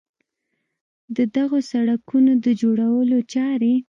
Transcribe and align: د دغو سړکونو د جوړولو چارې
د 1.15 1.17
دغو 1.35 1.57
سړکونو 1.71 2.31
د 2.45 2.45
جوړولو 2.61 3.17
چارې 3.33 3.73